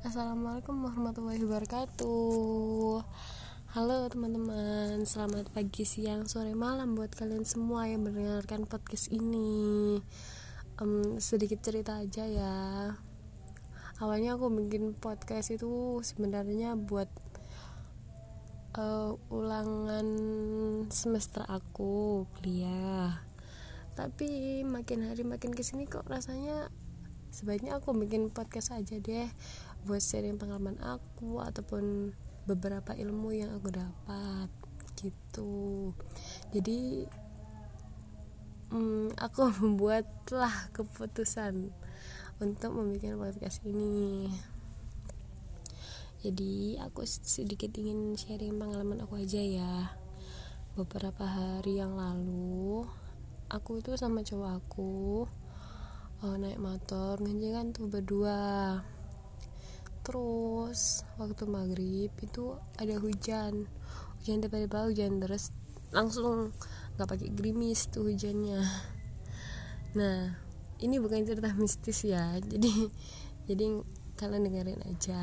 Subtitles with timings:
[0.00, 3.04] Assalamualaikum warahmatullahi wabarakatuh.
[3.76, 10.00] Halo teman-teman Selamat pagi, siang, sore, malam Buat kalian semua yang mendengarkan podcast ini.
[10.80, 12.56] Um, Sedikit cerita aja ya.
[14.00, 17.12] Awalnya aku bikin podcast itu sebenarnya buat
[18.80, 20.08] uh, Ulangan
[20.88, 23.20] semester aku kuliah.
[23.92, 26.72] Tapi makin hari makin ke sini kok rasanya
[27.30, 29.30] sebaiknya aku bikin podcast aja deh
[29.84, 32.12] buat sharing pengalaman aku ataupun
[32.44, 34.48] beberapa ilmu yang aku dapat
[34.98, 35.92] gitu.
[36.52, 37.08] Jadi
[38.72, 41.72] hmm, aku membuatlah keputusan
[42.40, 44.28] untuk membuat podcast ini.
[46.20, 49.96] Jadi aku sedikit ingin sharing pengalaman aku aja ya.
[50.76, 52.84] Beberapa hari yang lalu
[53.50, 55.26] aku itu sama cowok aku
[56.22, 58.78] oh, naik motor ngenjengan tuh berdua
[60.10, 63.70] terus waktu maghrib itu ada hujan.
[64.18, 65.54] Hujan tiba-tiba hujan deras.
[65.94, 66.50] Langsung
[66.98, 68.58] nggak pakai gerimis tuh hujannya.
[69.94, 70.34] Nah
[70.82, 72.34] ini bukan cerita mistis ya.
[72.42, 72.90] Jadi
[73.48, 73.78] jadi
[74.18, 75.22] kalian dengerin aja.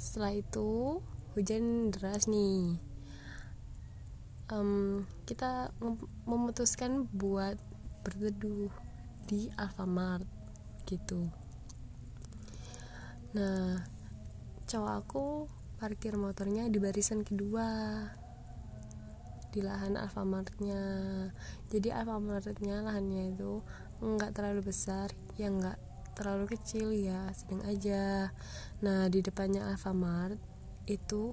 [0.00, 1.04] Setelah itu
[1.36, 2.80] hujan deras nih.
[4.48, 5.76] Um, kita
[6.24, 7.60] memutuskan buat
[8.08, 8.72] berteduh
[9.28, 10.24] di Alfamart
[10.88, 11.28] gitu
[13.36, 13.84] nah
[14.68, 15.24] cowok aku
[15.78, 17.68] parkir motornya di barisan kedua
[19.48, 20.82] di lahan Alfamartnya.
[21.72, 23.64] Jadi Alfamartnya lahannya itu
[23.98, 25.78] nggak terlalu besar ya nggak
[26.18, 28.34] terlalu kecil ya sedang aja.
[28.84, 30.36] Nah di depannya Alfamart
[30.90, 31.32] itu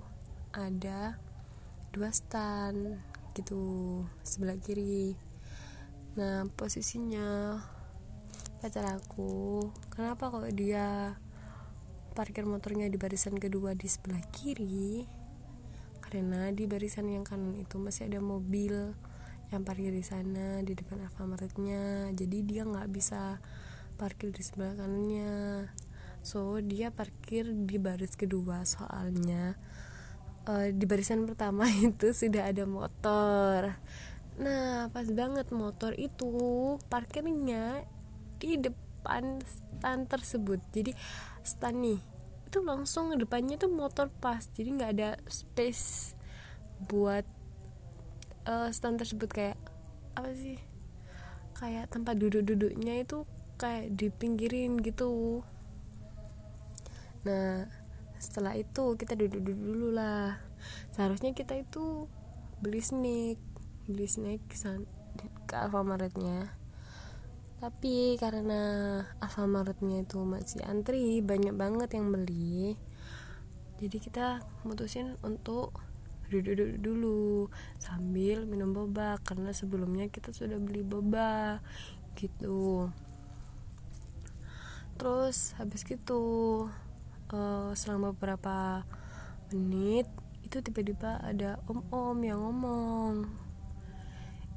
[0.55, 1.19] ada
[1.91, 3.01] dua stand
[3.35, 3.59] gitu
[4.23, 5.17] sebelah kiri.
[6.15, 7.59] Nah posisinya
[8.63, 9.67] pacar aku.
[9.91, 11.19] Kenapa kok dia
[12.15, 15.03] parkir motornya di barisan kedua di sebelah kiri.
[15.99, 18.95] Karena di barisan yang kanan itu masih ada mobil
[19.51, 22.09] yang parkir di sana di depan Alfamartnya.
[22.15, 23.43] Jadi dia nggak bisa
[23.99, 25.67] parkir di sebelah kanannya.
[26.25, 29.53] So dia parkir di baris kedua soalnya
[30.49, 33.77] uh, di barisan pertama itu sudah ada motor.
[34.41, 36.31] Nah pas banget motor itu
[36.89, 37.85] parkirnya
[38.41, 40.59] di depan stand tersebut.
[40.73, 40.91] Jadi
[41.45, 42.14] stand nih
[42.55, 46.15] itu langsung depannya tuh motor pas jadi nggak ada space
[46.87, 47.27] buat
[48.47, 49.27] uh, stand tersebut.
[49.27, 49.59] Kayak
[50.15, 50.55] apa sih?
[51.59, 53.27] Kayak tempat duduk-duduknya itu
[53.59, 55.43] kayak dipinggirin gitu.
[57.27, 57.67] Nah
[58.23, 60.39] setelah itu kita duduk-duduk dulu lah.
[60.95, 62.07] Seharusnya kita itu
[62.63, 63.35] beli snack
[63.83, 64.47] beli snack
[65.43, 66.55] ke Alfamartnya
[67.59, 68.61] tapi karena
[69.23, 72.75] Alfamartnya itu masih antri banyak banget yang beli.
[73.79, 75.75] Jadi kita mutusin untuk
[76.27, 81.61] duduk-duduk dulu sambil minum boba karena sebelumnya kita sudah beli boba
[82.17, 82.89] gitu.
[84.95, 86.23] Terus habis gitu
[87.31, 88.87] uh, selama beberapa
[89.53, 90.07] menit
[90.41, 93.44] itu tiba-tiba ada om-om yang ngomong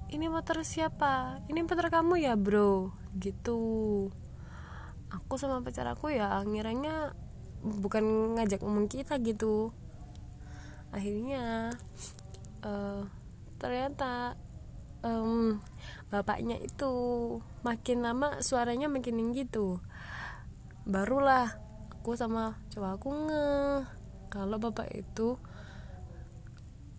[0.09, 1.45] ini motor siapa?
[1.53, 2.93] Ini motor kamu ya bro.
[3.17, 3.61] Gitu.
[5.09, 7.13] Aku sama pacar aku ya ngiranya
[7.61, 9.73] bukan ngajak ngomong kita gitu.
[10.93, 11.77] Akhirnya
[12.65, 13.05] uh,
[13.61, 14.37] ternyata
[15.05, 15.61] um,
[16.09, 16.93] bapaknya itu
[17.61, 19.81] makin lama suaranya makin tinggi tuh.
[20.89, 21.61] Barulah
[21.93, 23.49] aku sama cowok aku nge
[24.33, 25.37] kalau bapak itu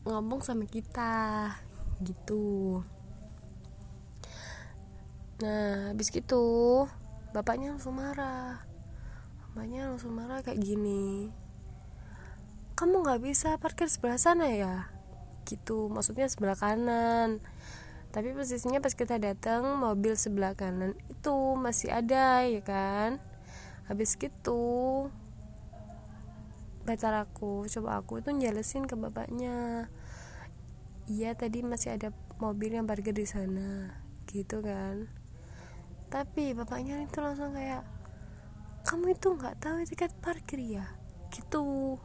[0.05, 1.49] ngomong sama kita
[2.01, 2.81] gitu
[5.39, 6.83] nah habis gitu
[7.31, 8.66] bapaknya langsung marah.
[9.50, 11.29] Bapaknya langsung marah kayak gini.
[12.75, 14.89] Kamu nggak bisa parkir sebelah sana ya?
[15.45, 17.44] Gitu maksudnya sebelah kanan.
[18.09, 23.21] Tapi posisinya pas kita datang mobil sebelah kanan itu masih ada ya kan?
[23.85, 25.07] Habis gitu
[26.88, 29.88] pacar aku coba aku itu jelasin ke bapaknya.
[31.06, 32.09] Iya tadi masih ada
[32.41, 33.94] mobil yang parkir di sana.
[34.25, 35.19] Gitu kan
[36.09, 37.85] tapi bapaknya itu langsung kayak
[38.81, 40.85] kamu itu nggak tahu tiket parkir ya?
[41.29, 41.95] Gitu.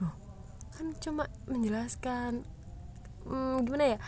[0.00, 0.14] Loh
[0.72, 2.48] kan cuma menjelaskan
[3.28, 3.98] hmm, gimana ya?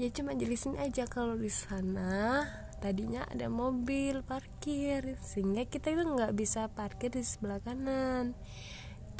[0.00, 2.48] Ya cuma jelasin aja kalau di sana
[2.80, 8.32] tadinya ada mobil parkir sehingga kita itu nggak bisa parkir di sebelah kanan.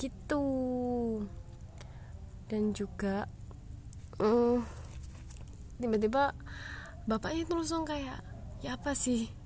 [0.00, 0.46] Gitu.
[2.48, 3.28] Dan juga
[4.16, 4.64] hmm,
[5.76, 6.32] tiba-tiba
[7.04, 8.24] bapaknya itu langsung kayak
[8.64, 9.37] ya apa sih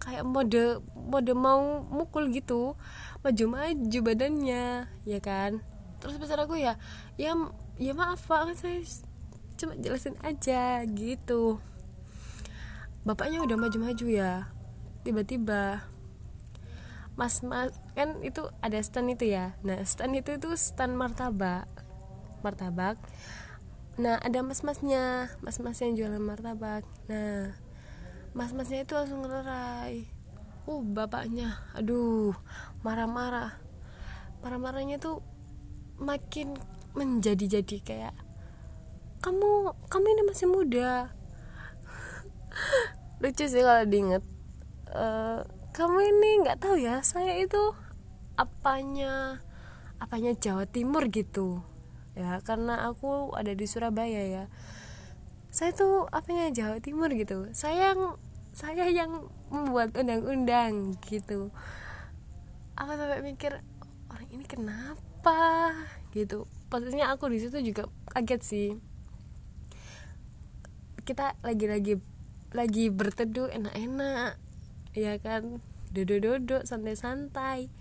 [0.00, 2.74] kayak mode mode mau mukul gitu.
[3.20, 5.60] Maju maju badannya ya kan?
[6.00, 6.80] Terus besar aku ya
[7.20, 7.36] ya
[7.76, 8.80] ya maaf pak saya
[9.60, 11.60] cuma jelasin aja gitu.
[13.04, 14.48] Bapaknya udah maju-maju ya
[15.04, 15.84] tiba-tiba.
[17.20, 19.52] Mas mas kan itu ada stand itu ya.
[19.60, 21.68] Nah stand itu itu stand martabak
[22.40, 22.96] martabak.
[24.00, 26.88] Nah ada mas masnya mas mas yang jualan martabak.
[27.08, 27.52] Nah
[28.30, 30.20] mas masnya itu langsung ngelerai
[30.70, 31.58] uh bapaknya.
[31.74, 32.34] Aduh
[32.86, 33.58] marah-marah.
[34.40, 35.20] Marah-marahnya tuh
[36.00, 36.56] makin
[36.96, 38.14] menjadi-jadi kayak
[39.20, 41.12] kamu kamu ini masih muda.
[43.22, 44.24] Lucu sih kalau diinget.
[44.90, 47.78] Uh, kamu ini nggak tahu ya saya itu
[48.34, 49.38] apanya
[50.02, 51.62] apanya Jawa Timur gitu.
[52.18, 54.44] Ya karena aku ada di Surabaya ya
[55.50, 57.50] saya tuh apanya Jawa Timur gitu.
[57.50, 58.14] Saya yang
[58.54, 61.50] saya yang membuat undang-undang gitu.
[62.78, 63.58] Apa sampai mikir
[64.06, 65.74] orang ini kenapa?
[66.14, 66.46] Gitu.
[66.70, 68.68] Posisinya aku di situ juga kaget sih.
[71.02, 71.98] Kita lagi-lagi
[72.54, 74.38] lagi berteduh enak-enak
[74.94, 75.58] ya kan?
[75.90, 77.74] Duduk-duduk santai-santai.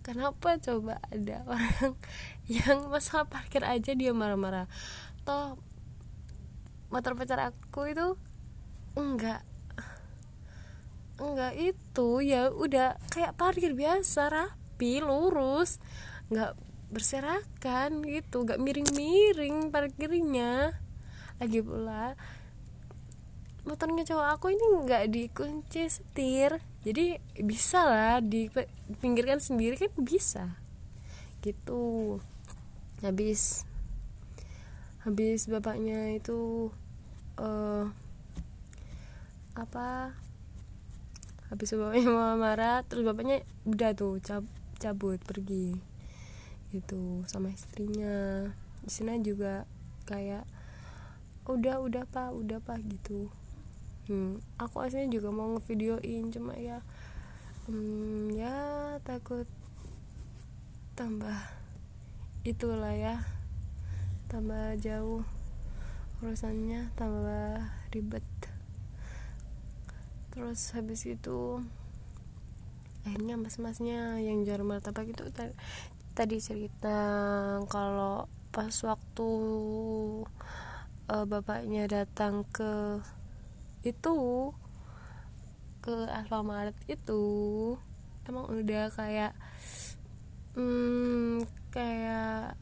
[0.00, 1.92] Kenapa coba ada orang
[2.48, 4.64] yang masalah parkir aja dia marah-marah?
[5.28, 5.60] Toh
[6.92, 8.20] motor pacar aku itu
[8.92, 9.40] enggak.
[11.16, 15.80] Enggak itu ya udah kayak parkir biasa rapi lurus
[16.28, 16.52] enggak
[16.92, 20.76] berserakan gitu enggak miring-miring parkirnya.
[21.40, 22.12] Lagi pula
[23.64, 26.60] motornya cowok aku ini nggak dikunci setir.
[26.84, 30.44] Jadi bisa lah dipinggirkan sendiri kan bisa.
[31.40, 32.20] Gitu.
[33.00, 33.64] Habis
[35.02, 36.70] habis bapaknya itu
[37.38, 37.86] uh,
[39.52, 40.16] apa
[41.52, 44.48] habis bapaknya mau marah terus bapaknya udah tuh cab
[44.80, 45.76] cabut pergi
[46.72, 48.48] gitu sama istrinya.
[48.82, 49.68] Di sana juga
[50.08, 50.48] kayak
[51.46, 53.28] udah udah pak udah pak gitu.
[54.10, 56.82] Hmm, aku aslinya juga mau ngevideoin cuma ya
[57.70, 58.56] hmm, ya
[59.06, 59.46] takut
[60.98, 61.38] tambah
[62.42, 63.22] itulah ya
[64.26, 65.22] tambah jauh
[66.22, 68.22] urusannya tambah ribet.
[70.30, 71.58] Terus habis itu
[73.02, 75.26] akhirnya mas-masnya yang jual martabak itu
[76.14, 76.98] tadi cerita
[77.66, 79.30] kalau pas waktu
[81.10, 83.02] uh, bapaknya datang ke
[83.82, 84.14] itu
[85.82, 87.24] ke Alfamart itu
[88.30, 89.34] emang udah kayak
[90.54, 91.42] hmm,
[91.74, 92.54] kayak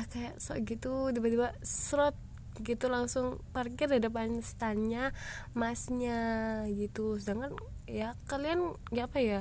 [0.00, 2.16] ya kayak sok gitu tiba-tiba serot
[2.64, 5.12] gitu langsung parkir di depan standnya
[5.52, 7.20] masnya gitu.
[7.20, 7.52] Sedangkan
[7.84, 9.40] ya kalian ya apa ya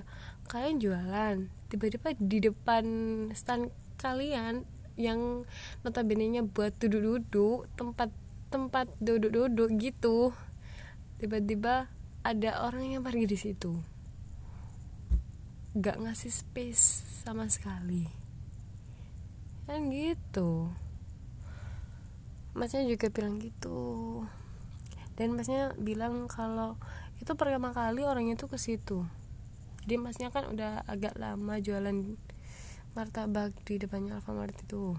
[0.52, 1.38] kalian jualan.
[1.72, 2.86] Tiba-tiba di depan
[3.32, 4.68] stand kalian
[5.00, 5.48] yang
[5.88, 8.12] notabene nya buat duduk-duduk tempat
[8.52, 10.36] tempat duduk-duduk gitu
[11.24, 11.88] tiba-tiba
[12.20, 13.80] ada orang yang pergi di situ.
[15.80, 16.84] Gak ngasih space
[17.24, 18.19] sama sekali
[19.70, 20.74] kan gitu.
[22.58, 24.26] Masnya juga bilang gitu.
[25.14, 26.74] Dan masnya bilang kalau
[27.22, 29.06] itu pertama kali orang itu ke situ.
[29.86, 32.18] Jadi masnya kan udah agak lama jualan
[32.98, 34.98] martabak di depannya Alfamart itu.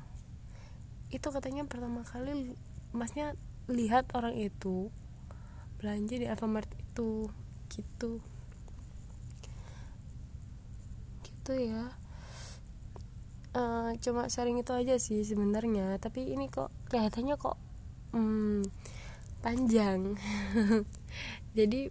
[1.10, 2.54] Itu katanya pertama kali
[2.94, 3.34] masnya
[3.66, 4.94] lihat orang itu
[5.82, 7.26] belanja di Alfamart itu.
[7.66, 8.22] Gitu.
[11.26, 11.90] Gitu ya
[13.54, 15.98] uh, cuma sharing itu aja sih sebenarnya.
[15.98, 17.56] Tapi ini kok kelihatannya kok
[18.14, 18.66] hmm,
[19.42, 20.14] panjang.
[21.58, 21.90] Jadi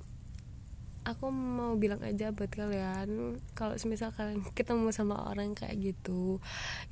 [1.08, 6.38] aku mau bilang aja buat kalian kalau semisal kalian ketemu sama orang kayak gitu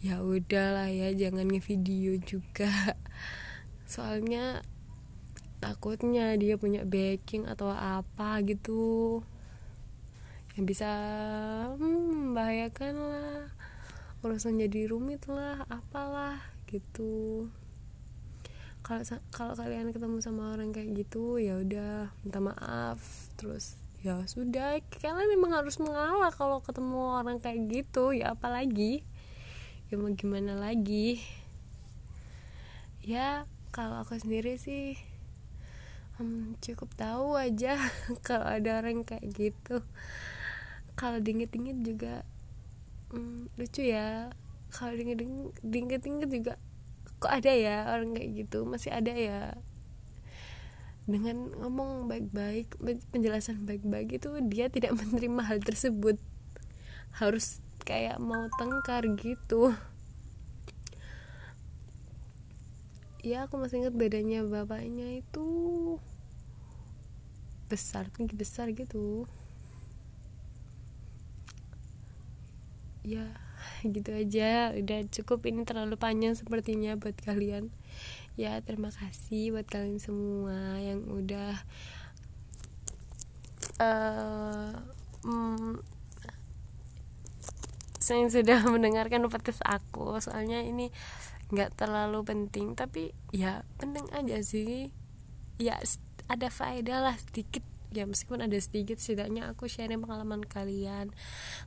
[0.01, 2.71] ya udahlah ya jangan ngevideo juga.
[3.93, 4.65] Soalnya
[5.57, 9.21] takutnya dia punya backing atau apa gitu.
[10.57, 10.89] Yang bisa
[11.77, 13.56] hmm, membahayakan lah
[14.25, 17.47] urusan jadi rumit lah apalah gitu.
[18.81, 22.99] Kalau kalau kalian ketemu sama orang kayak gitu ya udah minta maaf
[23.35, 29.03] terus ya sudah kalian memang harus mengalah kalau ketemu orang kayak gitu ya apalagi
[29.91, 31.21] ya mau gimana lagi.
[33.03, 34.99] Ya kalau aku sendiri sih
[36.17, 37.77] hmm, cukup tahu aja
[38.27, 39.85] kalau ada orang kayak gitu.
[40.97, 42.25] Kalau dingin-dingin juga
[43.11, 44.31] hmm, lucu ya.
[44.67, 46.59] Kalau dingin-dingin juga
[47.17, 48.67] kok ada ya orang kayak gitu?
[48.67, 49.55] Masih ada ya.
[51.07, 52.75] Dengan ngomong baik-baik
[53.15, 56.19] penjelasan baik-baik itu dia tidak menerima hal tersebut.
[57.15, 59.71] Harus kayak mau tengkar gitu.
[63.23, 65.47] Ya aku masih ingat bedanya bapaknya itu
[67.67, 69.27] besar tinggi besar gitu
[73.07, 73.27] ya
[73.95, 74.75] gitu aja.
[74.75, 77.71] Udah cukup ini terlalu panjang sepertinya buat kalian.
[78.35, 81.57] Ya terima kasih buat kalian semua yang udah
[83.81, 84.75] uh,
[85.25, 85.81] mm,
[88.35, 90.19] sudah mendengarkan podcast aku.
[90.19, 90.91] Soalnya ini
[91.47, 94.91] nggak terlalu penting tapi ya penting aja sih.
[95.57, 95.79] Ya
[96.27, 97.63] ada faedah lah sedikit
[97.97, 101.09] ya meskipun ada sedikit setidaknya aku sharing pengalaman kalian.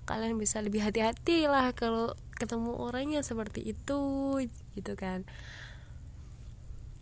[0.06, 4.00] Kalian bisa lebih hati-hati lah kalau ketemu orangnya seperti itu
[4.78, 5.26] gitu kan.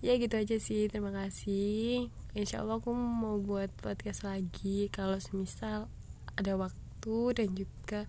[0.00, 0.88] Ya gitu aja sih.
[0.88, 2.08] Terima kasih.
[2.32, 5.92] Insya Allah aku mau buat podcast lagi kalau semisal
[6.38, 8.08] ada waktu dan juga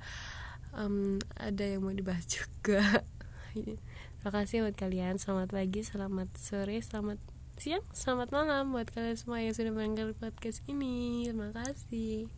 [0.72, 3.04] um, ada yang mau dibahas juga.
[3.52, 5.20] Terima kasih buat kalian.
[5.20, 10.64] Selamat pagi selamat sore selamat siang selamat malam buat kalian semua yang sudah mendengar podcast
[10.72, 11.28] ini.
[11.28, 12.32] Terima kasih